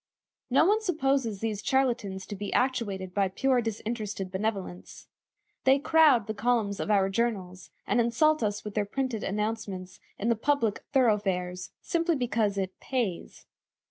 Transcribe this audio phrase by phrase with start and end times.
[0.49, 5.05] No one supposes these charlatans to be actuated by pure disinterested benevolence.
[5.63, 10.29] They crowd the columns of our journals, and insult us with their printed announcements in
[10.29, 13.45] the public thoroughfares, simply because "it pays."